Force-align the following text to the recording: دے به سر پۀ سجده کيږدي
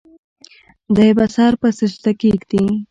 دے 0.95 1.07
به 1.17 1.25
سر 1.35 1.53
پۀ 1.59 1.67
سجده 1.77 2.11
کيږدي 2.21 2.63